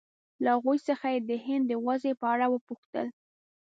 [0.43, 3.07] له هغوی څخه یې د هند د وضعې په اړه وپوښتل.